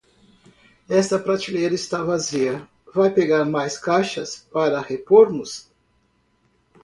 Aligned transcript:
Está 0.89 1.19
prateleira 1.19 1.75
está 1.75 2.01
vazia, 2.03 2.67
vá 2.91 3.07
pegar 3.11 3.45
mais 3.45 3.77
caixas 3.77 4.35
para 4.51 4.81
repormos. 4.81 5.69